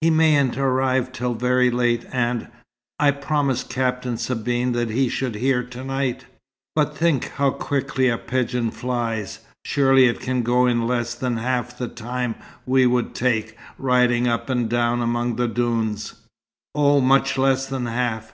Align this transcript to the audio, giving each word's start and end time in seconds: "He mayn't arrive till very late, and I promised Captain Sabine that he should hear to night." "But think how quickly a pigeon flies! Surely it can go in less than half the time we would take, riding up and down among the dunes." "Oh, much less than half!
"He 0.00 0.08
mayn't 0.08 0.56
arrive 0.56 1.10
till 1.10 1.34
very 1.34 1.68
late, 1.68 2.06
and 2.12 2.46
I 3.00 3.10
promised 3.10 3.68
Captain 3.70 4.16
Sabine 4.16 4.70
that 4.70 4.88
he 4.88 5.08
should 5.08 5.34
hear 5.34 5.64
to 5.64 5.82
night." 5.82 6.26
"But 6.76 6.96
think 6.96 7.30
how 7.38 7.50
quickly 7.50 8.08
a 8.08 8.16
pigeon 8.16 8.70
flies! 8.70 9.40
Surely 9.64 10.04
it 10.04 10.20
can 10.20 10.42
go 10.42 10.66
in 10.66 10.86
less 10.86 11.16
than 11.16 11.38
half 11.38 11.76
the 11.76 11.88
time 11.88 12.36
we 12.64 12.86
would 12.86 13.16
take, 13.16 13.58
riding 13.76 14.28
up 14.28 14.48
and 14.48 14.70
down 14.70 15.02
among 15.02 15.34
the 15.34 15.48
dunes." 15.48 16.14
"Oh, 16.76 17.00
much 17.00 17.36
less 17.36 17.66
than 17.66 17.86
half! 17.86 18.32